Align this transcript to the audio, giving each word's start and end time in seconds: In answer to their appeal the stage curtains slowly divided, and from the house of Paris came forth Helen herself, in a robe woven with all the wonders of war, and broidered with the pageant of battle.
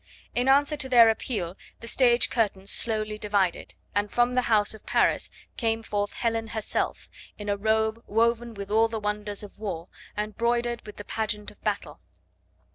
In 0.33 0.47
answer 0.49 0.75
to 0.77 0.89
their 0.89 1.11
appeal 1.11 1.55
the 1.79 1.87
stage 1.87 2.31
curtains 2.31 2.71
slowly 2.71 3.19
divided, 3.19 3.75
and 3.93 4.11
from 4.11 4.33
the 4.33 4.41
house 4.49 4.73
of 4.73 4.83
Paris 4.87 5.29
came 5.57 5.83
forth 5.83 6.13
Helen 6.13 6.47
herself, 6.47 7.07
in 7.37 7.49
a 7.49 7.55
robe 7.55 8.03
woven 8.07 8.55
with 8.55 8.71
all 8.71 8.87
the 8.87 8.99
wonders 8.99 9.43
of 9.43 9.59
war, 9.59 9.89
and 10.17 10.35
broidered 10.35 10.83
with 10.87 10.97
the 10.97 11.05
pageant 11.05 11.51
of 11.51 11.63
battle. 11.63 12.01